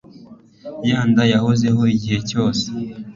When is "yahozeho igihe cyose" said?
1.33-2.65